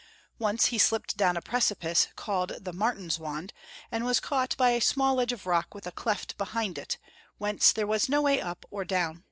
[0.39, 3.51] Once he slipped down a precipice called the Martinswand,
[3.91, 6.97] and was caught by a small ledge of rock with a cleft behind it,
[7.37, 9.19] whence there was no way up or down.